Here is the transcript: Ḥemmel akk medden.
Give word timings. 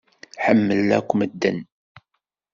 Ḥemmel 0.43 0.87
akk 0.97 1.09
medden. 1.19 1.59